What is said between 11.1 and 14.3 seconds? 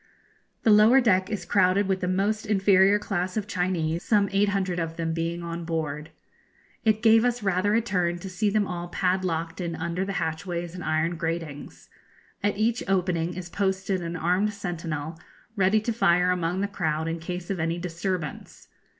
gratings. At each opening is posted an